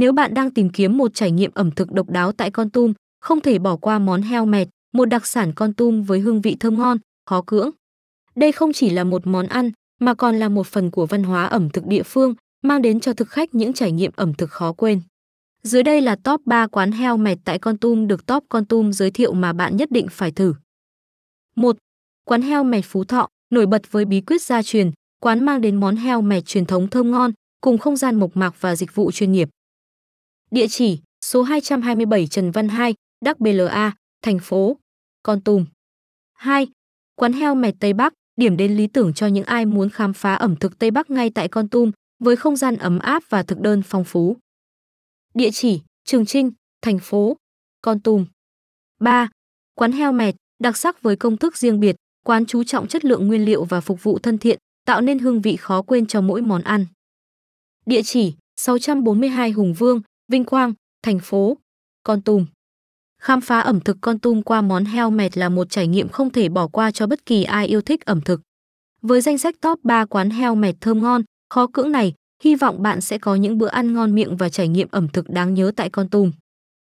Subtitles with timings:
[0.00, 2.92] Nếu bạn đang tìm kiếm một trải nghiệm ẩm thực độc đáo tại Con Tum,
[3.20, 6.56] không thể bỏ qua món heo mẹt, một đặc sản Con Tum với hương vị
[6.60, 7.70] thơm ngon, khó cưỡng.
[8.34, 11.44] Đây không chỉ là một món ăn, mà còn là một phần của văn hóa
[11.44, 14.72] ẩm thực địa phương, mang đến cho thực khách những trải nghiệm ẩm thực khó
[14.72, 15.00] quên.
[15.62, 18.90] Dưới đây là top 3 quán heo mẹt tại Con Tum được top Con Tum
[18.90, 20.54] giới thiệu mà bạn nhất định phải thử.
[21.56, 21.76] 1.
[22.24, 24.90] Quán heo mẹt Phú Thọ, nổi bật với bí quyết gia truyền,
[25.20, 28.60] quán mang đến món heo mẹt truyền thống thơm ngon, cùng không gian mộc mạc
[28.60, 29.48] và dịch vụ chuyên nghiệp.
[30.50, 34.76] Địa chỉ: số 227 Trần Văn hai Đắc BLA, thành phố
[35.22, 35.64] Con Tum.
[36.32, 36.66] 2.
[37.14, 40.34] Quán heo mẹt Tây Bắc, điểm đến lý tưởng cho những ai muốn khám phá
[40.34, 43.60] ẩm thực Tây Bắc ngay tại Con Tum, với không gian ấm áp và thực
[43.60, 44.36] đơn phong phú.
[45.34, 47.36] Địa chỉ: Trường Trinh, thành phố
[47.82, 48.26] Con Tum.
[49.00, 49.30] 3.
[49.74, 53.28] Quán heo mẹt, đặc sắc với công thức riêng biệt, quán chú trọng chất lượng
[53.28, 56.42] nguyên liệu và phục vụ thân thiện, tạo nên hương vị khó quên cho mỗi
[56.42, 56.86] món ăn.
[57.86, 61.56] Địa chỉ: 642 Hùng Vương, Vinh Quang, thành phố
[62.04, 62.46] Con Tum.
[63.22, 66.30] Khám phá ẩm thực Con Tum qua món heo mẹt là một trải nghiệm không
[66.30, 68.40] thể bỏ qua cho bất kỳ ai yêu thích ẩm thực.
[69.02, 72.82] Với danh sách top 3 quán heo mẹt thơm ngon, khó cưỡng này, hy vọng
[72.82, 75.72] bạn sẽ có những bữa ăn ngon miệng và trải nghiệm ẩm thực đáng nhớ
[75.76, 76.30] tại Con Tum.